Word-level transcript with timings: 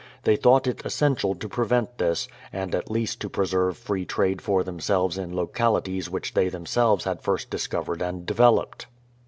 They 0.23 0.35
thought 0.35 0.65
it 0.65 0.81
essential 0.83 1.35
to 1.35 1.47
prevent 1.47 1.99
this, 1.99 2.27
and 2.51 2.73
at 2.73 2.89
least 2.89 3.19
to 3.21 3.29
preserve 3.29 3.77
free 3.77 4.03
trade 4.03 4.41
for 4.41 4.63
themselves 4.63 5.15
in 5.15 5.31
locahties 5.33 6.09
which 6.09 6.33
they 6.33 6.49
themselves 6.49 7.05
had 7.05 7.21
first 7.21 7.51
discovered 7.51 8.01
and 8.01 8.25
developed. 8.25 8.87